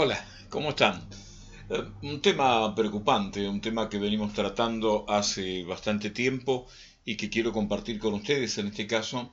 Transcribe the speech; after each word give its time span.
Hola, 0.00 0.24
¿cómo 0.48 0.68
están? 0.68 1.08
Eh, 1.70 1.82
un 2.02 2.22
tema 2.22 2.72
preocupante, 2.72 3.48
un 3.48 3.60
tema 3.60 3.88
que 3.88 3.98
venimos 3.98 4.32
tratando 4.32 5.04
hace 5.08 5.64
bastante 5.64 6.10
tiempo 6.10 6.68
y 7.04 7.16
que 7.16 7.28
quiero 7.28 7.52
compartir 7.52 7.98
con 7.98 8.14
ustedes 8.14 8.58
en 8.58 8.68
este 8.68 8.86
caso, 8.86 9.32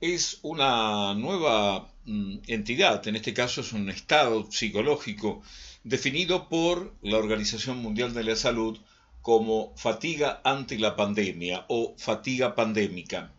es 0.00 0.38
una 0.42 1.14
nueva 1.14 1.90
mm, 2.04 2.36
entidad, 2.46 3.04
en 3.08 3.16
este 3.16 3.34
caso 3.34 3.62
es 3.62 3.72
un 3.72 3.90
estado 3.90 4.48
psicológico 4.52 5.42
definido 5.82 6.48
por 6.48 6.94
la 7.02 7.18
Organización 7.18 7.78
Mundial 7.78 8.14
de 8.14 8.22
la 8.22 8.36
Salud 8.36 8.78
como 9.20 9.74
fatiga 9.76 10.40
ante 10.44 10.78
la 10.78 10.94
pandemia 10.94 11.64
o 11.66 11.96
fatiga 11.98 12.54
pandémica. 12.54 13.32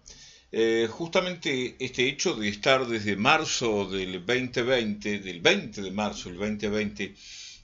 Eh, 0.57 0.87
justamente 0.89 1.75
este 1.79 2.07
hecho 2.07 2.33
de 2.33 2.47
estar 2.47 2.87
desde 2.87 3.17
marzo 3.17 3.89
del 3.89 4.25
2020, 4.25 5.19
del 5.19 5.41
20 5.41 5.81
de 5.81 5.91
marzo 5.91 6.29
del 6.29 6.37
2020, 6.37 7.13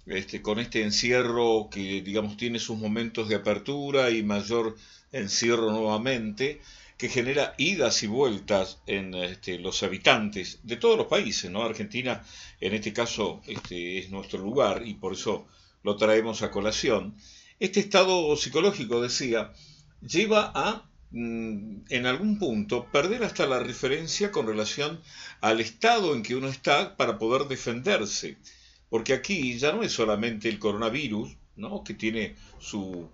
este, 0.08 0.42
con 0.42 0.60
este 0.60 0.84
encierro 0.84 1.70
que 1.72 2.02
digamos 2.02 2.36
tiene 2.36 2.60
sus 2.60 2.78
momentos 2.78 3.30
de 3.30 3.36
apertura 3.36 4.10
y 4.10 4.24
mayor 4.24 4.76
encierro 5.14 5.72
nuevamente, 5.72 6.60
que 6.98 7.08
genera 7.08 7.56
idas 7.58 8.04
y 8.04 8.08
vueltas 8.08 8.80
en 8.88 9.14
este, 9.14 9.58
los 9.58 9.84
habitantes 9.84 10.60
de 10.64 10.76
todos 10.76 10.98
los 10.98 11.08
países, 11.08 11.50
¿no? 11.50 11.64
Argentina 11.64 12.26
en 12.60 12.74
este 12.74 12.92
caso 12.92 13.42
este, 13.48 14.00
es 14.00 14.10
nuestro 14.10 14.40
lugar 14.40 14.86
y 14.86 14.96
por 14.96 15.14
eso 15.14 15.48
lo 15.84 15.96
traemos 15.96 16.42
a 16.42 16.52
colación. 16.52 17.16
Este 17.58 17.80
estado 17.80 18.36
psicológico, 18.36 19.02
decía, 19.02 19.54
lleva 20.02 20.52
a 20.54 20.91
en 21.14 22.06
algún 22.06 22.40
punto 22.40 22.90
perder 22.92 23.24
hasta 23.24 23.46
la 23.46 23.60
referencia 23.60 24.32
con 24.32 24.48
relación 24.48 25.02
al 25.42 25.60
estado 25.60 26.16
en 26.16 26.24
que 26.24 26.36
uno 26.36 26.48
está 26.48 26.96
para 26.96 27.18
poder 27.18 27.48
defenderse. 27.48 28.38
Porque 28.90 29.14
aquí 29.14 29.58
ya 29.58 29.72
no 29.72 29.84
es 29.84 29.92
solamente 29.92 30.50
el 30.50 30.60
coronavirus, 30.60 31.36
¿no? 31.56 31.84
que 31.84 31.94
tiene 31.94 32.36
su, 32.60 33.10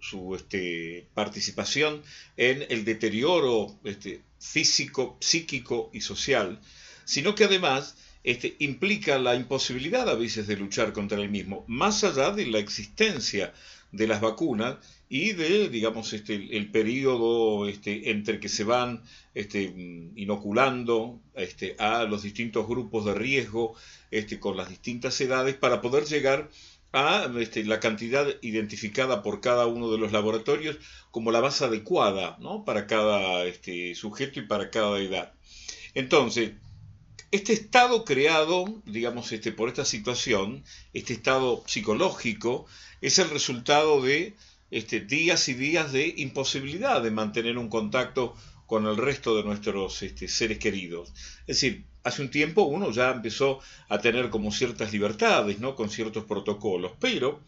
su 0.00 0.34
este, 0.34 1.08
participación 1.14 2.02
en 2.36 2.66
el 2.68 2.84
deterioro 2.84 3.78
este, 3.84 4.22
físico, 4.38 5.16
psíquico 5.20 5.90
y 5.92 6.00
social, 6.00 6.60
sino 7.04 7.34
que 7.34 7.44
además 7.44 7.96
este, 8.22 8.56
implica 8.58 9.18
la 9.18 9.34
imposibilidad 9.34 10.08
a 10.08 10.14
veces 10.14 10.46
de 10.46 10.56
luchar 10.56 10.92
contra 10.92 11.20
el 11.20 11.28
mismo, 11.28 11.64
más 11.68 12.04
allá 12.04 12.30
de 12.30 12.46
la 12.46 12.58
existencia 12.58 13.52
de 13.96 14.06
las 14.06 14.20
vacunas 14.20 14.76
y 15.08 15.32
de, 15.32 15.68
digamos, 15.68 16.12
este, 16.12 16.34
el, 16.34 16.70
periodo 16.70 17.68
este, 17.68 18.10
entre 18.10 18.40
que 18.40 18.48
se 18.48 18.64
van 18.64 19.02
este, 19.34 19.62
inoculando 20.16 21.20
este, 21.34 21.76
a 21.78 22.04
los 22.04 22.22
distintos 22.22 22.66
grupos 22.66 23.04
de 23.04 23.14
riesgo 23.14 23.74
este, 24.10 24.40
con 24.40 24.56
las 24.56 24.68
distintas 24.68 25.20
edades 25.20 25.54
para 25.54 25.80
poder 25.80 26.04
llegar 26.04 26.50
a 26.92 27.28
este, 27.38 27.64
la 27.64 27.80
cantidad 27.80 28.26
identificada 28.40 29.22
por 29.22 29.40
cada 29.40 29.66
uno 29.66 29.90
de 29.90 29.98
los 29.98 30.12
laboratorios 30.12 30.78
como 31.10 31.32
la 31.32 31.40
base 31.40 31.64
adecuada 31.64 32.36
¿no? 32.40 32.64
para 32.64 32.86
cada 32.86 33.44
este, 33.44 33.94
sujeto 33.94 34.40
y 34.40 34.46
para 34.46 34.70
cada 34.70 34.98
edad. 34.98 35.32
Entonces, 35.94 36.52
este 37.30 37.52
estado 37.52 38.04
creado, 38.04 38.82
digamos, 38.86 39.32
este, 39.32 39.52
por 39.52 39.68
esta 39.68 39.84
situación, 39.84 40.64
este 40.92 41.12
estado 41.14 41.64
psicológico, 41.66 42.66
es 43.00 43.18
el 43.18 43.30
resultado 43.30 44.00
de 44.02 44.34
este, 44.70 45.00
días 45.00 45.48
y 45.48 45.54
días 45.54 45.92
de 45.92 46.14
imposibilidad 46.16 47.02
de 47.02 47.10
mantener 47.10 47.58
un 47.58 47.68
contacto 47.68 48.34
con 48.66 48.86
el 48.86 48.96
resto 48.96 49.36
de 49.36 49.44
nuestros 49.44 50.02
este, 50.02 50.28
seres 50.28 50.58
queridos. 50.58 51.12
Es 51.46 51.60
decir, 51.60 51.84
hace 52.02 52.22
un 52.22 52.30
tiempo 52.30 52.62
uno 52.62 52.90
ya 52.90 53.10
empezó 53.10 53.60
a 53.88 53.98
tener 53.98 54.30
como 54.30 54.52
ciertas 54.52 54.92
libertades, 54.92 55.58
¿no? 55.58 55.74
Con 55.74 55.90
ciertos 55.90 56.24
protocolos, 56.24 56.92
pero 56.98 57.40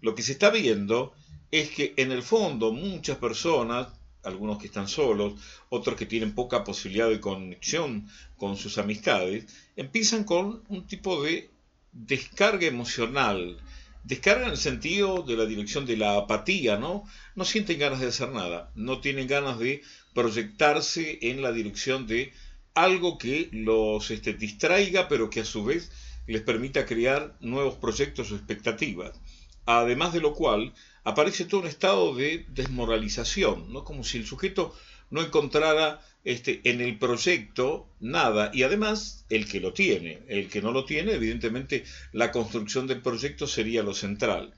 lo 0.00 0.14
que 0.14 0.22
se 0.22 0.32
está 0.32 0.50
viendo 0.50 1.12
es 1.50 1.70
que 1.70 1.94
en 1.96 2.12
el 2.12 2.22
fondo 2.22 2.72
muchas 2.72 3.18
personas, 3.18 3.88
algunos 4.24 4.58
que 4.58 4.66
están 4.66 4.88
solos, 4.88 5.34
otros 5.68 5.96
que 5.96 6.06
tienen 6.06 6.34
poca 6.34 6.64
posibilidad 6.64 7.08
de 7.08 7.20
conexión 7.20 8.08
con 8.36 8.56
sus 8.56 8.78
amistades, 8.78 9.46
empiezan 9.76 10.24
con 10.24 10.62
un 10.68 10.86
tipo 10.86 11.22
de 11.22 11.50
descarga 11.92 12.66
emocional, 12.66 13.58
Descargan 14.04 14.50
el 14.50 14.58
sentido 14.58 15.22
de 15.22 15.34
la 15.34 15.46
dirección 15.46 15.86
de 15.86 15.96
la 15.96 16.18
apatía, 16.18 16.76
¿no? 16.76 17.08
No 17.34 17.46
sienten 17.46 17.78
ganas 17.78 18.00
de 18.00 18.08
hacer 18.08 18.28
nada, 18.28 18.70
no 18.74 19.00
tienen 19.00 19.26
ganas 19.26 19.58
de 19.58 19.80
proyectarse 20.12 21.18
en 21.22 21.40
la 21.40 21.52
dirección 21.52 22.06
de 22.06 22.34
algo 22.74 23.16
que 23.16 23.48
los 23.50 24.10
este, 24.10 24.34
distraiga, 24.34 25.08
pero 25.08 25.30
que 25.30 25.40
a 25.40 25.44
su 25.46 25.64
vez 25.64 25.90
les 26.26 26.42
permita 26.42 26.84
crear 26.84 27.34
nuevos 27.40 27.76
proyectos 27.76 28.30
o 28.30 28.36
expectativas. 28.36 29.18
Además 29.66 30.12
de 30.12 30.20
lo 30.20 30.34
cual, 30.34 30.74
aparece 31.04 31.44
todo 31.44 31.60
un 31.60 31.66
estado 31.66 32.14
de 32.14 32.46
desmoralización, 32.48 33.72
¿no? 33.72 33.84
Como 33.84 34.04
si 34.04 34.18
el 34.18 34.26
sujeto 34.26 34.74
no 35.10 35.22
encontrara 35.22 36.00
este, 36.24 36.60
en 36.64 36.80
el 36.80 36.98
proyecto 36.98 37.86
nada 38.00 38.50
y 38.52 38.62
además 38.62 39.26
el 39.28 39.46
que 39.46 39.60
lo 39.60 39.72
tiene, 39.72 40.22
el 40.28 40.48
que 40.48 40.62
no 40.62 40.72
lo 40.72 40.84
tiene, 40.84 41.12
evidentemente 41.12 41.84
la 42.12 42.32
construcción 42.32 42.86
del 42.86 43.02
proyecto 43.02 43.46
sería 43.46 43.82
lo 43.82 43.94
central. 43.94 44.54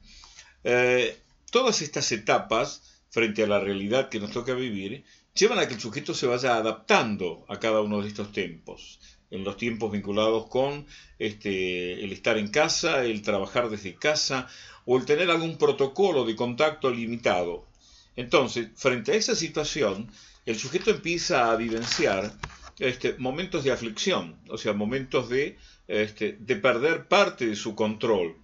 Eh, 0.65 1.17
todas 1.51 1.83
estas 1.83 2.11
etapas 2.13 3.03
frente 3.11 3.43
a 3.43 3.47
la 3.47 3.61
realidad 3.61 4.09
que 4.09 4.21
nos 4.21 4.31
toca 4.31 4.55
vivir 4.55 5.05
llevan 5.35 5.59
a 5.59 5.69
que 5.69 5.75
el 5.75 5.81
sujeto 5.81 6.15
se 6.15 6.27
vaya 6.27 6.57
adaptando 6.57 7.45
a 7.49 7.59
cada 7.59 7.81
uno 7.81 8.01
de 8.01 8.09
estos 8.09 8.33
tiempos, 8.33 9.01
en 9.31 9.45
los 9.45 9.57
tiempos 9.57 9.93
vinculados 9.93 10.47
con 10.47 10.87
este, 11.19 12.05
el 12.05 12.13
estar 12.13 12.39
en 12.39 12.49
casa, 12.49 13.05
el 13.05 13.23
trabajar 13.23 13.69
desde 13.69 13.95
casa 13.95 14.49
o 14.85 14.97
el 14.97 15.05
tener 15.05 15.31
algún 15.31 15.59
protocolo 15.59 16.25
de 16.25 16.37
contacto 16.37 16.91
limitado. 16.91 17.67
Entonces, 18.15 18.69
frente 18.77 19.13
a 19.13 19.17
esa 19.17 19.35
situación, 19.35 20.11
el 20.47 20.59
sujeto 20.59 20.91
empieza 20.91 21.51
a 21.51 21.57
vivenciar 21.57 22.33
este, 22.79 23.15
momentos 23.19 23.65
de 23.65 23.73
aflicción, 23.73 24.37
o 24.49 24.59
sea, 24.59 24.73
momentos 24.73 25.29
de, 25.29 25.59
este, 25.89 26.37
de 26.39 26.57
perder 26.57 27.09
parte 27.09 27.47
de 27.47 27.57
su 27.57 27.75
control. 27.75 28.37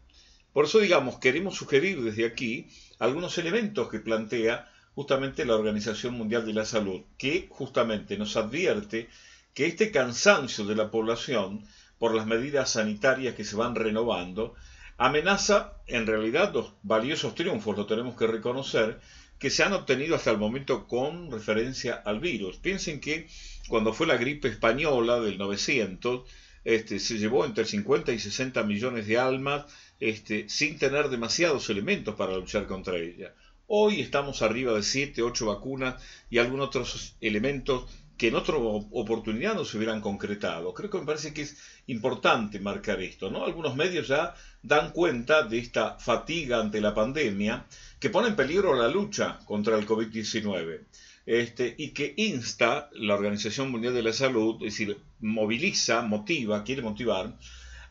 Por 0.52 0.66
eso, 0.66 0.80
digamos, 0.80 1.18
queremos 1.18 1.56
sugerir 1.56 2.02
desde 2.02 2.26
aquí 2.26 2.66
algunos 2.98 3.38
elementos 3.38 3.88
que 3.88 4.00
plantea 4.00 4.70
justamente 4.94 5.44
la 5.46 5.54
Organización 5.54 6.14
Mundial 6.14 6.44
de 6.44 6.52
la 6.52 6.66
Salud, 6.66 7.02
que 7.16 7.46
justamente 7.50 8.18
nos 8.18 8.36
advierte 8.36 9.08
que 9.54 9.66
este 9.66 9.90
cansancio 9.90 10.64
de 10.64 10.76
la 10.76 10.90
población 10.90 11.64
por 11.98 12.14
las 12.14 12.26
medidas 12.26 12.70
sanitarias 12.70 13.34
que 13.34 13.44
se 13.44 13.56
van 13.56 13.74
renovando 13.74 14.54
amenaza 14.96 15.74
en 15.86 16.06
realidad 16.06 16.52
los 16.52 16.74
valiosos 16.82 17.34
triunfos, 17.34 17.76
lo 17.76 17.86
tenemos 17.86 18.16
que 18.16 18.26
reconocer, 18.26 19.00
que 19.38 19.50
se 19.50 19.64
han 19.64 19.72
obtenido 19.72 20.14
hasta 20.14 20.30
el 20.30 20.38
momento 20.38 20.86
con 20.86 21.30
referencia 21.30 21.94
al 21.94 22.20
virus. 22.20 22.58
Piensen 22.58 23.00
que 23.00 23.26
cuando 23.68 23.92
fue 23.92 24.06
la 24.06 24.16
gripe 24.16 24.48
española 24.48 25.20
del 25.20 25.38
900, 25.38 26.28
este, 26.64 27.00
se 27.00 27.18
llevó 27.18 27.44
entre 27.44 27.64
50 27.64 28.12
y 28.12 28.20
60 28.20 28.62
millones 28.62 29.06
de 29.06 29.18
almas 29.18 29.64
este, 29.98 30.48
sin 30.48 30.78
tener 30.78 31.08
demasiados 31.08 31.68
elementos 31.70 32.14
para 32.14 32.36
luchar 32.36 32.66
contra 32.66 32.96
ella. 32.96 33.34
Hoy 33.66 34.00
estamos 34.00 34.42
arriba 34.42 34.74
de 34.74 34.82
7, 34.82 35.22
8 35.22 35.46
vacunas 35.46 36.00
y 36.30 36.38
algunos 36.38 36.68
otros 36.68 37.16
elementos 37.20 37.86
que 38.22 38.28
en 38.28 38.36
otra 38.36 38.54
oportunidad 38.54 39.56
no 39.56 39.64
se 39.64 39.76
hubieran 39.76 40.00
concretado. 40.00 40.72
Creo 40.72 40.88
que 40.88 40.98
me 40.98 41.04
parece 41.04 41.34
que 41.34 41.42
es 41.42 41.56
importante 41.88 42.60
marcar 42.60 43.00
esto, 43.00 43.32
¿no? 43.32 43.44
Algunos 43.44 43.74
medios 43.74 44.06
ya 44.06 44.36
dan 44.62 44.92
cuenta 44.92 45.42
de 45.42 45.58
esta 45.58 45.98
fatiga 45.98 46.60
ante 46.60 46.80
la 46.80 46.94
pandemia 46.94 47.66
que 47.98 48.10
pone 48.10 48.28
en 48.28 48.36
peligro 48.36 48.76
la 48.76 48.86
lucha 48.86 49.40
contra 49.44 49.76
el 49.76 49.88
COVID-19 49.88 50.84
este, 51.26 51.74
y 51.76 51.88
que 51.88 52.14
insta 52.16 52.90
la 52.92 53.14
Organización 53.14 53.72
Mundial 53.72 53.92
de 53.92 54.04
la 54.04 54.12
Salud, 54.12 54.54
es 54.60 54.72
decir, 54.72 54.98
moviliza, 55.18 56.02
motiva, 56.02 56.62
quiere 56.62 56.82
motivar 56.82 57.36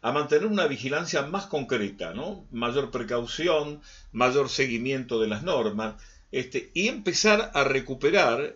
a 0.01 0.11
mantener 0.13 0.47
una 0.47 0.65
vigilancia 0.65 1.23
más 1.23 1.47
concreta, 1.47 2.13
¿no? 2.13 2.45
mayor 2.51 2.89
precaución, 2.89 3.81
mayor 4.13 4.47
seguimiento 4.47 5.19
de 5.19 5.27
las 5.27 5.43
normas, 5.43 6.01
este, 6.31 6.71
y 6.73 6.87
empezar 6.87 7.51
a 7.53 7.65
recuperar, 7.65 8.55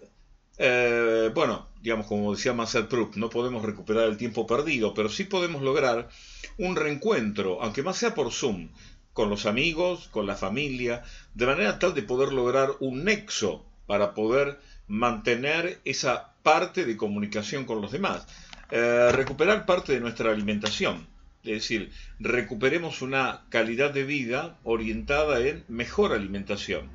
eh, 0.57 1.31
bueno, 1.34 1.68
digamos 1.81 2.07
como 2.07 2.34
decía 2.34 2.54
Marcel 2.54 2.88
Proust, 2.88 3.16
no 3.16 3.30
podemos 3.30 3.63
recuperar 3.63 4.06
el 4.06 4.18
tiempo 4.18 4.48
perdido, 4.48 4.94
pero 4.94 5.10
sí 5.10 5.25
podemos 5.25 5.62
lograr 5.62 6.10
un 6.57 6.75
reencuentro, 6.75 7.62
aunque 7.62 7.84
más 7.84 7.98
sea 7.98 8.16
por 8.16 8.31
Zoom, 8.31 8.69
con 9.13 9.30
los 9.30 9.46
amigos, 9.46 10.07
con 10.10 10.28
la 10.28 10.36
familia, 10.36 11.04
de 11.34 11.46
manera 11.46 11.80
tal 11.80 11.94
de 11.94 12.04
poder 12.04 12.34
lograr 12.34 12.72
un 12.80 13.04
nexo 13.04 13.66
para 13.88 14.13
poder 14.13 14.60
mantener 14.88 15.80
esa 15.86 16.34
parte 16.44 16.86
de 16.86 16.98
comunicación 16.98 17.66
con 17.66 17.81
los 17.81 17.92
demás. 17.92 18.28
Eh, 18.72 19.12
recuperar 19.12 19.66
parte 19.66 19.94
de 19.94 20.00
nuestra 20.00 20.31
alimentación, 20.31 21.08
es 21.44 21.54
decir, 21.62 21.92
recuperemos 22.19 23.01
una 23.01 23.44
calidad 23.50 23.92
de 23.92 24.04
vida 24.04 24.58
orientada 24.63 25.40
en 25.40 25.63
mejor 25.68 26.13
alimentación. 26.13 26.90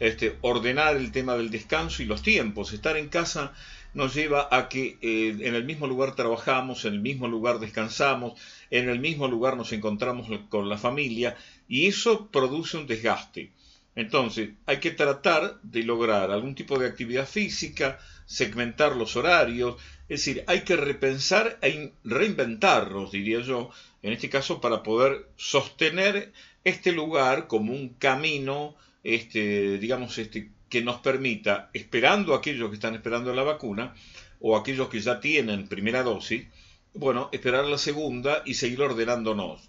Este, 0.00 0.36
ordenar 0.40 0.96
el 0.96 1.12
tema 1.12 1.36
del 1.36 1.50
descanso 1.50 2.02
y 2.02 2.06
los 2.06 2.22
tiempos, 2.22 2.72
estar 2.72 2.96
en 2.96 3.08
casa 3.08 3.52
nos 3.94 4.12
lleva 4.12 4.48
a 4.50 4.68
que 4.68 4.98
eh, 5.00 5.36
en 5.40 5.54
el 5.54 5.64
mismo 5.64 5.86
lugar 5.86 6.16
trabajamos, 6.16 6.84
en 6.84 6.94
el 6.94 7.00
mismo 7.00 7.28
lugar 7.28 7.60
descansamos, 7.60 8.38
en 8.70 8.88
el 8.88 8.98
mismo 8.98 9.28
lugar 9.28 9.56
nos 9.56 9.72
encontramos 9.72 10.28
con 10.48 10.68
la 10.68 10.78
familia 10.78 11.36
y 11.68 11.86
eso 11.86 12.28
produce 12.28 12.76
un 12.76 12.88
desgaste. 12.88 13.52
Entonces, 13.96 14.50
hay 14.66 14.80
que 14.80 14.90
tratar 14.90 15.60
de 15.62 15.84
lograr 15.84 16.32
algún 16.32 16.56
tipo 16.56 16.78
de 16.78 16.88
actividad 16.88 17.28
física, 17.28 18.00
segmentar 18.26 18.96
los 18.96 19.14
horarios, 19.14 19.76
es 20.08 20.24
decir, 20.24 20.44
hay 20.48 20.62
que 20.62 20.76
repensar 20.76 21.58
e 21.62 21.92
reinventarnos, 22.02 23.12
diría 23.12 23.40
yo, 23.40 23.70
en 24.02 24.12
este 24.12 24.28
caso 24.28 24.60
para 24.60 24.82
poder 24.82 25.28
sostener 25.36 26.32
este 26.64 26.90
lugar 26.90 27.46
como 27.46 27.72
un 27.72 27.90
camino, 27.90 28.74
este, 29.04 29.78
digamos, 29.78 30.18
este, 30.18 30.50
que 30.68 30.82
nos 30.82 31.00
permita, 31.00 31.70
esperando 31.72 32.34
a 32.34 32.38
aquellos 32.38 32.70
que 32.70 32.74
están 32.74 32.94
esperando 32.94 33.32
la 33.32 33.44
vacuna, 33.44 33.94
o 34.40 34.56
aquellos 34.56 34.88
que 34.88 35.00
ya 35.00 35.20
tienen 35.20 35.68
primera 35.68 36.02
dosis, 36.02 36.46
bueno, 36.94 37.28
esperar 37.32 37.64
la 37.66 37.78
segunda 37.78 38.42
y 38.44 38.54
seguir 38.54 38.82
ordenándonos. 38.82 39.68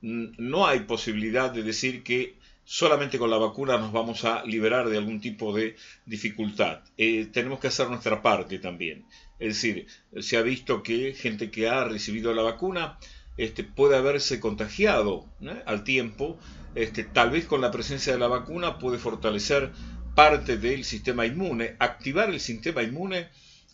No 0.00 0.66
hay 0.66 0.80
posibilidad 0.80 1.50
de 1.50 1.62
decir 1.62 2.02
que 2.02 2.36
solamente 2.64 3.18
con 3.18 3.30
la 3.30 3.38
vacuna 3.38 3.78
nos 3.78 3.92
vamos 3.92 4.24
a 4.24 4.44
liberar 4.44 4.88
de 4.88 4.98
algún 4.98 5.20
tipo 5.20 5.54
de 5.54 5.76
dificultad. 6.06 6.80
Eh, 6.96 7.28
tenemos 7.32 7.60
que 7.60 7.68
hacer 7.68 7.88
nuestra 7.88 8.22
parte 8.22 8.58
también. 8.58 9.04
Es 9.38 9.48
decir, 9.54 9.86
se 10.20 10.36
ha 10.36 10.42
visto 10.42 10.82
que 10.82 11.14
gente 11.14 11.50
que 11.50 11.68
ha 11.68 11.84
recibido 11.84 12.32
la 12.34 12.42
vacuna 12.42 12.98
este, 13.36 13.64
puede 13.64 13.96
haberse 13.96 14.40
contagiado 14.40 15.26
al 15.66 15.84
tiempo. 15.84 16.38
Este, 16.74 17.04
tal 17.04 17.30
vez 17.30 17.46
con 17.46 17.60
la 17.60 17.70
presencia 17.70 18.12
de 18.12 18.18
la 18.18 18.28
vacuna 18.28 18.78
puede 18.78 18.98
fortalecer 18.98 19.70
parte 20.14 20.56
del 20.56 20.84
sistema 20.84 21.26
inmune. 21.26 21.76
Activar 21.78 22.30
el 22.30 22.40
sistema 22.40 22.82
inmune 22.82 23.28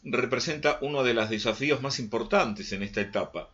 representa 0.04 0.78
uno 0.80 1.02
de 1.02 1.14
los 1.14 1.30
desafíos 1.30 1.82
más 1.82 1.98
importantes 1.98 2.72
en 2.72 2.82
esta 2.82 3.00
etapa. 3.00 3.50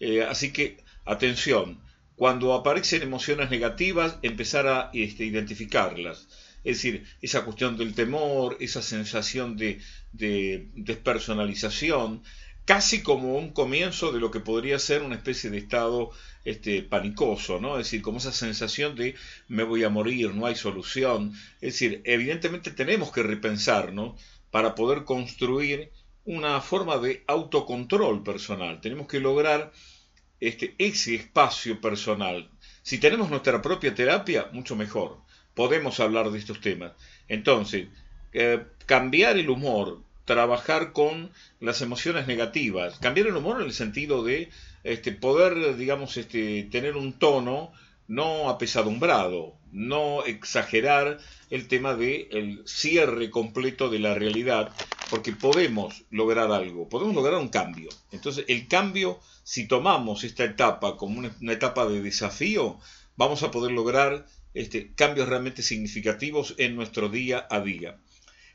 Eh, 0.00 0.22
así 0.22 0.52
que, 0.52 0.78
atención, 1.04 1.80
cuando 2.16 2.54
aparecen 2.54 3.02
emociones 3.02 3.50
negativas, 3.50 4.18
empezar 4.22 4.66
a 4.66 4.90
este, 4.92 5.24
identificarlas. 5.24 6.28
Es 6.64 6.78
decir, 6.78 7.04
esa 7.22 7.44
cuestión 7.44 7.76
del 7.76 7.94
temor, 7.94 8.56
esa 8.58 8.82
sensación 8.82 9.56
de, 9.56 9.80
despersonalización, 10.12 12.24
casi 12.66 13.02
como 13.02 13.38
un 13.38 13.52
comienzo 13.52 14.12
de 14.12 14.20
lo 14.20 14.30
que 14.30 14.40
podría 14.40 14.78
ser 14.78 15.02
una 15.02 15.14
especie 15.14 15.48
de 15.50 15.58
estado 15.58 16.10
este, 16.44 16.82
panicoso, 16.82 17.60
¿no? 17.60 17.78
Es 17.78 17.86
decir, 17.86 18.02
como 18.02 18.18
esa 18.18 18.32
sensación 18.32 18.96
de 18.96 19.14
me 19.48 19.62
voy 19.62 19.84
a 19.84 19.88
morir, 19.88 20.34
no 20.34 20.46
hay 20.46 20.56
solución. 20.56 21.32
Es 21.60 21.74
decir, 21.74 22.02
evidentemente 22.04 22.72
tenemos 22.72 23.12
que 23.12 23.22
repensarnos 23.22 24.20
para 24.50 24.74
poder 24.74 25.04
construir 25.04 25.90
una 26.24 26.60
forma 26.60 26.98
de 26.98 27.22
autocontrol 27.28 28.24
personal. 28.24 28.80
Tenemos 28.80 29.06
que 29.06 29.20
lograr 29.20 29.72
este, 30.40 30.74
ese 30.78 31.14
espacio 31.14 31.80
personal. 31.80 32.50
Si 32.82 32.98
tenemos 32.98 33.30
nuestra 33.30 33.62
propia 33.62 33.94
terapia, 33.94 34.48
mucho 34.52 34.74
mejor. 34.74 35.18
Podemos 35.54 36.00
hablar 36.00 36.30
de 36.32 36.38
estos 36.38 36.60
temas. 36.60 36.92
Entonces, 37.28 37.88
eh, 38.32 38.64
cambiar 38.86 39.38
el 39.38 39.50
humor, 39.50 40.02
trabajar 40.26 40.92
con 40.92 41.30
las 41.60 41.80
emociones 41.80 42.26
negativas, 42.26 42.98
cambiar 42.98 43.28
el 43.28 43.36
humor 43.36 43.60
en 43.60 43.68
el 43.68 43.72
sentido 43.72 44.22
de 44.22 44.50
este, 44.84 45.12
poder, 45.12 45.76
digamos, 45.76 46.16
este, 46.18 46.64
tener 46.64 46.96
un 46.96 47.14
tono 47.14 47.72
no 48.08 48.50
apesadumbrado, 48.50 49.56
no 49.72 50.24
exagerar 50.24 51.18
el 51.50 51.68
tema 51.68 51.94
de 51.94 52.28
el 52.32 52.62
cierre 52.66 53.30
completo 53.30 53.88
de 53.88 53.98
la 54.00 54.14
realidad, 54.14 54.72
porque 55.10 55.32
podemos 55.32 56.04
lograr 56.10 56.50
algo, 56.50 56.88
podemos 56.88 57.14
lograr 57.14 57.38
un 57.40 57.48
cambio. 57.48 57.88
Entonces, 58.10 58.44
el 58.48 58.68
cambio, 58.68 59.20
si 59.44 59.66
tomamos 59.68 60.24
esta 60.24 60.44
etapa 60.44 60.96
como 60.96 61.18
una, 61.18 61.52
etapa 61.52 61.86
de 61.86 62.02
desafío, 62.02 62.78
vamos 63.16 63.42
a 63.42 63.50
poder 63.50 63.72
lograr 63.72 64.26
este, 64.54 64.92
cambios 64.94 65.28
realmente 65.28 65.62
significativos 65.62 66.54
en 66.58 66.74
nuestro 66.74 67.08
día 67.08 67.46
a 67.48 67.60
día. 67.60 67.98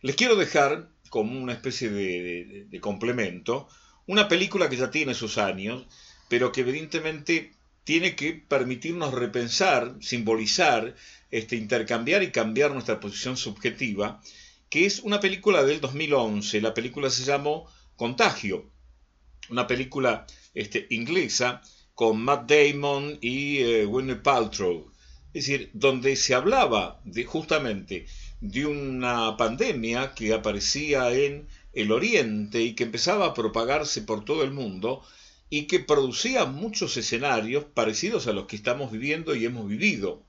Les 0.01 0.15
quiero 0.15 0.35
dejar 0.35 0.89
como 1.11 1.39
una 1.39 1.53
especie 1.53 1.91
de 1.91 2.79
complemento 2.81 3.67
una 4.07 4.27
película 4.27 4.69
que 4.69 4.77
ya 4.77 4.91
tiene 4.91 5.13
sus 5.13 5.37
años, 5.37 5.85
pero 6.27 6.51
que 6.51 6.61
evidentemente 6.61 7.53
tiene 7.83 8.15
que 8.15 8.33
permitirnos 8.33 9.13
repensar, 9.13 9.95
simbolizar, 10.01 10.95
este, 11.29 11.55
intercambiar 11.55 12.21
y 12.23 12.31
cambiar 12.31 12.71
nuestra 12.71 12.99
posición 12.99 13.37
subjetiva, 13.37 14.21
que 14.69 14.85
es 14.85 14.99
una 14.99 15.19
película 15.19 15.63
del 15.63 15.81
2011. 15.81 16.61
La 16.61 16.73
película 16.73 17.09
se 17.09 17.23
llamó 17.23 17.67
Contagio, 17.95 18.69
una 19.49 19.67
película 19.67 20.25
este, 20.53 20.87
inglesa 20.89 21.61
con 21.93 22.21
Matt 22.21 22.51
Damon 22.51 23.17
y 23.21 23.59
eh, 23.59 23.87
Paltrow. 24.23 24.91
Es 25.33 25.45
decir, 25.45 25.69
donde 25.73 26.15
se 26.17 26.33
hablaba 26.33 26.99
de, 27.05 27.23
justamente 27.23 28.07
de 28.41 28.65
una 28.65 29.37
pandemia 29.37 30.13
que 30.13 30.33
aparecía 30.33 31.13
en 31.13 31.47
el 31.73 31.91
Oriente 31.91 32.61
y 32.61 32.73
que 32.73 32.83
empezaba 32.83 33.27
a 33.27 33.33
propagarse 33.33 34.01
por 34.01 34.25
todo 34.25 34.43
el 34.43 34.51
mundo 34.51 35.03
y 35.49 35.67
que 35.67 35.79
producía 35.79 36.45
muchos 36.45 36.97
escenarios 36.97 37.65
parecidos 37.65 38.27
a 38.27 38.33
los 38.33 38.45
que 38.47 38.55
estamos 38.55 38.91
viviendo 38.91 39.35
y 39.35 39.45
hemos 39.45 39.67
vivido. 39.67 40.23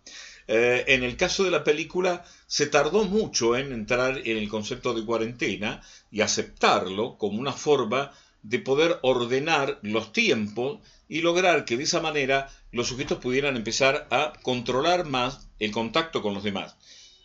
Eh, 0.48 0.84
en 0.88 1.04
el 1.04 1.16
caso 1.16 1.44
de 1.44 1.50
la 1.50 1.64
película, 1.64 2.24
se 2.46 2.66
tardó 2.66 3.04
mucho 3.04 3.56
en 3.56 3.72
entrar 3.72 4.18
en 4.24 4.36
el 4.36 4.48
concepto 4.48 4.92
de 4.94 5.04
cuarentena 5.04 5.80
y 6.10 6.20
aceptarlo 6.20 7.16
como 7.16 7.40
una 7.40 7.52
forma 7.52 8.12
de 8.42 8.58
poder 8.58 8.98
ordenar 9.02 9.78
los 9.82 10.12
tiempos 10.12 10.80
y 11.08 11.20
lograr 11.20 11.64
que 11.64 11.76
de 11.76 11.84
esa 11.84 12.00
manera 12.00 12.50
los 12.72 12.88
sujetos 12.88 13.18
pudieran 13.18 13.56
empezar 13.56 14.08
a 14.10 14.32
controlar 14.42 15.06
más 15.06 15.48
el 15.60 15.70
contacto 15.70 16.22
con 16.22 16.34
los 16.34 16.42
demás, 16.42 16.76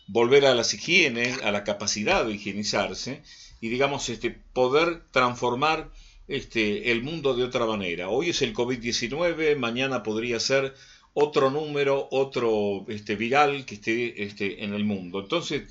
volver 0.08 0.46
a 0.46 0.54
las 0.54 0.74
higienes, 0.74 1.40
a 1.42 1.52
la 1.52 1.64
capacidad 1.64 2.24
de 2.24 2.32
higienizarse 2.32 3.22
y 3.60 3.68
digamos 3.68 4.08
este 4.08 4.30
poder 4.30 5.02
transformar 5.10 5.90
este, 6.26 6.90
el 6.90 7.02
mundo 7.02 7.34
de 7.34 7.44
otra 7.44 7.66
manera. 7.66 8.08
Hoy 8.08 8.30
es 8.30 8.42
el 8.42 8.54
COVID-19, 8.54 9.56
mañana 9.56 10.02
podría 10.02 10.40
ser 10.40 10.74
otro 11.14 11.50
número, 11.50 12.08
otro 12.10 12.84
este, 12.88 13.16
viral 13.16 13.64
que 13.64 13.76
esté 13.76 14.22
este, 14.22 14.64
en 14.64 14.74
el 14.74 14.84
mundo. 14.84 15.20
Entonces, 15.20 15.64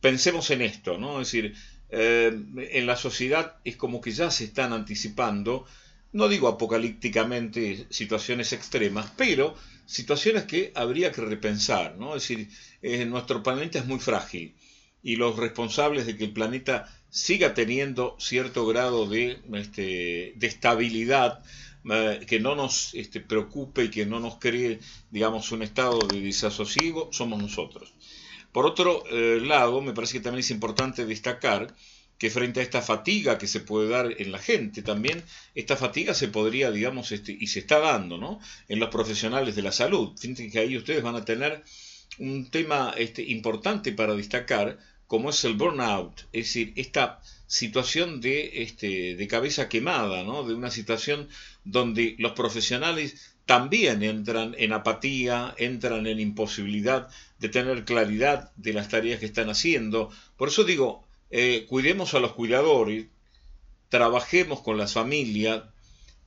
pensemos 0.00 0.50
en 0.50 0.62
esto, 0.62 0.98
¿no? 0.98 1.20
Es 1.20 1.28
decir, 1.28 1.54
eh, 1.90 2.32
en 2.56 2.86
la 2.86 2.96
sociedad 2.96 3.56
es 3.64 3.76
como 3.76 4.00
que 4.00 4.10
ya 4.10 4.30
se 4.30 4.44
están 4.44 4.72
anticipando, 4.72 5.64
no 6.12 6.28
digo 6.28 6.48
apocalípticamente 6.48 7.86
situaciones 7.90 8.52
extremas, 8.52 9.12
pero 9.16 9.54
situaciones 9.86 10.44
que 10.44 10.72
habría 10.74 11.12
que 11.12 11.20
repensar, 11.20 11.96
¿no? 11.96 12.16
Es 12.16 12.28
decir, 12.28 12.48
eh, 12.82 13.04
nuestro 13.04 13.42
planeta 13.42 13.78
es 13.78 13.86
muy 13.86 13.98
frágil 13.98 14.54
y 15.02 15.16
los 15.16 15.36
responsables 15.36 16.06
de 16.06 16.16
que 16.16 16.24
el 16.24 16.32
planeta 16.32 16.88
siga 17.10 17.54
teniendo 17.54 18.16
cierto 18.18 18.66
grado 18.66 19.06
de, 19.06 19.38
este, 19.52 20.32
de 20.36 20.46
estabilidad, 20.46 21.44
eh, 21.90 22.24
que 22.26 22.40
no 22.40 22.56
nos 22.56 22.94
este, 22.94 23.20
preocupe 23.20 23.84
y 23.84 23.90
que 23.90 24.06
no 24.06 24.18
nos 24.18 24.38
cree, 24.38 24.80
digamos, 25.10 25.52
un 25.52 25.62
estado 25.62 25.98
de 25.98 26.20
desasosiego, 26.20 27.10
somos 27.12 27.40
nosotros. 27.40 27.92
Por 28.52 28.66
otro 28.66 29.04
eh, 29.10 29.40
lado, 29.42 29.82
me 29.82 29.92
parece 29.92 30.14
que 30.14 30.24
también 30.24 30.40
es 30.40 30.50
importante 30.50 31.04
destacar 31.04 31.74
que 32.24 32.30
frente 32.30 32.60
a 32.60 32.62
esta 32.62 32.80
fatiga 32.80 33.36
que 33.36 33.46
se 33.46 33.60
puede 33.60 33.90
dar 33.90 34.14
en 34.16 34.32
la 34.32 34.38
gente, 34.38 34.80
también 34.80 35.22
esta 35.54 35.76
fatiga 35.76 36.14
se 36.14 36.28
podría, 36.28 36.70
digamos, 36.70 37.12
este, 37.12 37.36
y 37.38 37.48
se 37.48 37.58
está 37.58 37.80
dando, 37.80 38.16
¿no? 38.16 38.40
En 38.66 38.80
los 38.80 38.88
profesionales 38.88 39.54
de 39.54 39.60
la 39.60 39.72
salud. 39.72 40.16
Fíjense 40.18 40.50
que 40.50 40.58
ahí 40.58 40.74
ustedes 40.74 41.02
van 41.02 41.16
a 41.16 41.26
tener 41.26 41.62
un 42.18 42.50
tema 42.50 42.94
este, 42.96 43.22
importante 43.24 43.92
para 43.92 44.14
destacar, 44.14 44.78
como 45.06 45.28
es 45.28 45.44
el 45.44 45.52
burnout, 45.52 46.20
es 46.32 46.46
decir, 46.46 46.72
esta 46.76 47.20
situación 47.46 48.22
de, 48.22 48.62
este, 48.62 49.16
de 49.16 49.26
cabeza 49.28 49.68
quemada, 49.68 50.24
¿no? 50.24 50.44
de 50.44 50.54
una 50.54 50.70
situación 50.70 51.28
donde 51.62 52.16
los 52.18 52.32
profesionales 52.32 53.34
también 53.44 54.02
entran 54.02 54.54
en 54.56 54.72
apatía, 54.72 55.54
entran 55.58 56.06
en 56.06 56.20
imposibilidad 56.20 57.10
de 57.38 57.50
tener 57.50 57.84
claridad 57.84 58.50
de 58.56 58.72
las 58.72 58.88
tareas 58.88 59.20
que 59.20 59.26
están 59.26 59.50
haciendo. 59.50 60.08
Por 60.38 60.48
eso 60.48 60.64
digo, 60.64 61.03
eh, 61.30 61.66
cuidemos 61.68 62.14
a 62.14 62.20
los 62.20 62.32
cuidadores, 62.32 63.06
trabajemos 63.88 64.60
con 64.60 64.76
las 64.76 64.92
familias, 64.92 65.64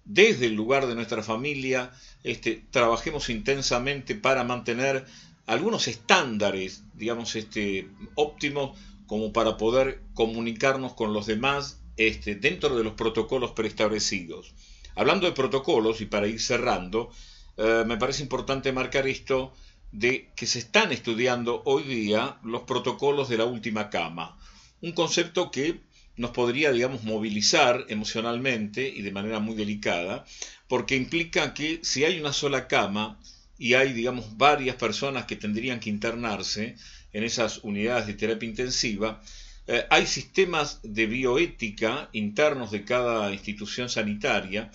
desde 0.05 0.45
el 0.45 0.53
lugar 0.53 0.87
de 0.87 0.95
nuestra 0.95 1.21
familia, 1.21 1.91
este, 2.23 2.63
trabajemos 2.71 3.29
intensamente 3.29 4.15
para 4.15 4.43
mantener 4.43 5.05
algunos 5.45 5.87
estándares, 5.87 6.83
digamos, 6.93 7.35
este, 7.35 7.89
óptimos 8.15 8.77
como 9.05 9.33
para 9.33 9.57
poder 9.57 10.01
comunicarnos 10.13 10.93
con 10.93 11.13
los 11.13 11.25
demás 11.25 11.81
este, 11.97 12.35
dentro 12.35 12.75
de 12.77 12.83
los 12.83 12.93
protocolos 12.93 13.51
preestablecidos. 13.51 14.53
Hablando 14.95 15.25
de 15.25 15.33
protocolos, 15.33 16.01
y 16.01 16.05
para 16.05 16.27
ir 16.27 16.39
cerrando, 16.41 17.11
eh, 17.57 17.83
me 17.85 17.97
parece 17.97 18.23
importante 18.23 18.71
marcar 18.71 19.07
esto 19.07 19.53
de 19.91 20.31
que 20.35 20.45
se 20.45 20.59
están 20.59 20.91
estudiando 20.91 21.61
hoy 21.65 21.83
día 21.83 22.37
los 22.43 22.63
protocolos 22.63 23.29
de 23.29 23.37
la 23.37 23.45
última 23.45 23.89
cama. 23.89 24.37
Un 24.81 24.91
concepto 24.91 25.51
que 25.51 25.79
nos 26.17 26.31
podría, 26.31 26.71
digamos, 26.71 27.03
movilizar 27.03 27.85
emocionalmente 27.89 28.87
y 28.87 29.01
de 29.01 29.11
manera 29.11 29.39
muy 29.39 29.55
delicada, 29.55 30.25
porque 30.67 30.95
implica 30.95 31.53
que 31.53 31.79
si 31.83 32.03
hay 32.03 32.19
una 32.19 32.33
sola 32.33 32.67
cama 32.67 33.19
y 33.57 33.75
hay, 33.75 33.93
digamos, 33.93 34.37
varias 34.37 34.75
personas 34.75 35.25
que 35.25 35.35
tendrían 35.35 35.79
que 35.79 35.89
internarse 35.89 36.75
en 37.13 37.23
esas 37.23 37.59
unidades 37.63 38.07
de 38.07 38.13
terapia 38.13 38.49
intensiva, 38.49 39.21
eh, 39.67 39.85
hay 39.89 40.05
sistemas 40.05 40.79
de 40.83 41.05
bioética 41.07 42.09
internos 42.13 42.71
de 42.71 42.85
cada 42.85 43.33
institución 43.33 43.89
sanitaria 43.89 44.71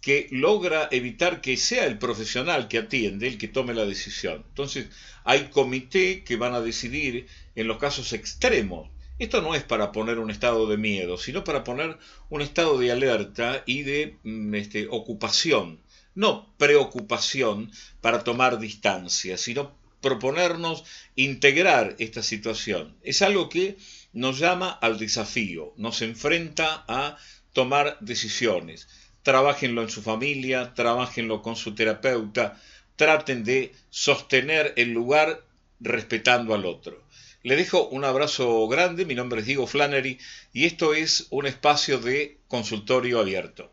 que 0.00 0.28
logra 0.30 0.88
evitar 0.92 1.40
que 1.40 1.56
sea 1.56 1.84
el 1.86 1.98
profesional 1.98 2.68
que 2.68 2.78
atiende 2.78 3.26
el 3.26 3.38
que 3.38 3.48
tome 3.48 3.74
la 3.74 3.84
decisión. 3.84 4.44
Entonces, 4.48 4.86
hay 5.24 5.48
comité 5.48 6.22
que 6.22 6.36
van 6.36 6.54
a 6.54 6.60
decidir 6.60 7.26
en 7.56 7.66
los 7.66 7.78
casos 7.78 8.12
extremos. 8.12 8.88
Esto 9.18 9.40
no 9.42 9.54
es 9.54 9.62
para 9.62 9.92
poner 9.92 10.18
un 10.18 10.30
estado 10.30 10.66
de 10.66 10.76
miedo, 10.76 11.16
sino 11.16 11.44
para 11.44 11.64
poner 11.64 11.98
un 12.28 12.42
estado 12.42 12.78
de 12.78 12.92
alerta 12.92 13.62
y 13.66 13.82
de 13.82 14.18
mm, 14.22 14.54
este, 14.54 14.88
ocupación. 14.90 15.80
No 16.14 16.54
preocupación 16.56 17.70
para 18.00 18.24
tomar 18.24 18.58
distancia, 18.58 19.36
sino 19.36 19.76
proponernos 20.00 20.84
integrar 21.14 21.96
esta 21.98 22.22
situación. 22.22 22.96
Es 23.02 23.22
algo 23.22 23.48
que 23.48 23.76
nos 24.12 24.38
llama 24.38 24.70
al 24.70 24.98
desafío, 24.98 25.74
nos 25.76 26.02
enfrenta 26.02 26.84
a 26.88 27.16
tomar 27.52 27.98
decisiones 28.00 28.88
trabajenlo 29.26 29.82
en 29.82 29.90
su 29.90 30.02
familia, 30.02 30.72
trabajenlo 30.72 31.42
con 31.42 31.56
su 31.56 31.74
terapeuta, 31.74 32.62
traten 32.94 33.42
de 33.42 33.72
sostener 33.90 34.72
el 34.76 34.92
lugar 34.92 35.42
respetando 35.80 36.54
al 36.54 36.64
otro. 36.64 37.02
Le 37.46 37.54
dejo 37.54 37.86
un 37.90 38.04
abrazo 38.04 38.66
grande, 38.66 39.04
mi 39.04 39.14
nombre 39.14 39.38
es 39.38 39.46
Diego 39.46 39.68
Flannery 39.68 40.18
y 40.52 40.64
esto 40.64 40.94
es 40.94 41.28
un 41.30 41.46
espacio 41.46 42.00
de 42.00 42.38
consultorio 42.48 43.20
abierto. 43.20 43.70